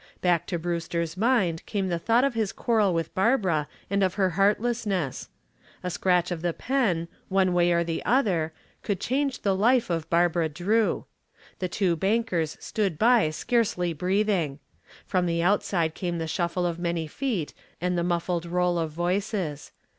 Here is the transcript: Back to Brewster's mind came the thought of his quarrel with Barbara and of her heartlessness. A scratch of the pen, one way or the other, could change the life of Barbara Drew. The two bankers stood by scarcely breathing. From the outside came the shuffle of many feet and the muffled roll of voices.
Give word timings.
Back 0.19 0.47
to 0.47 0.57
Brewster's 0.57 1.15
mind 1.15 1.63
came 1.67 1.89
the 1.89 1.99
thought 1.99 2.23
of 2.23 2.33
his 2.33 2.51
quarrel 2.51 2.91
with 2.91 3.13
Barbara 3.13 3.67
and 3.87 4.01
of 4.03 4.15
her 4.15 4.31
heartlessness. 4.31 5.29
A 5.83 5.91
scratch 5.91 6.31
of 6.31 6.41
the 6.41 6.53
pen, 6.53 7.07
one 7.29 7.53
way 7.53 7.71
or 7.71 7.83
the 7.83 8.03
other, 8.03 8.51
could 8.81 8.99
change 8.99 9.43
the 9.43 9.55
life 9.55 9.91
of 9.91 10.09
Barbara 10.09 10.49
Drew. 10.49 11.05
The 11.59 11.69
two 11.69 11.95
bankers 11.95 12.57
stood 12.59 12.97
by 12.97 13.29
scarcely 13.29 13.93
breathing. 13.93 14.57
From 15.05 15.27
the 15.27 15.43
outside 15.43 15.93
came 15.93 16.17
the 16.17 16.25
shuffle 16.25 16.65
of 16.65 16.79
many 16.79 17.05
feet 17.05 17.53
and 17.79 17.95
the 17.95 18.03
muffled 18.03 18.47
roll 18.47 18.79
of 18.79 18.89
voices. 18.89 19.71